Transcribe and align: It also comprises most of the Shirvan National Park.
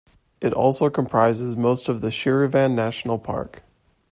It 0.41 0.51
also 0.51 0.89
comprises 0.89 1.55
most 1.55 1.87
of 1.87 2.01
the 2.01 2.07
Shirvan 2.07 2.73
National 2.73 3.19
Park. 3.19 3.61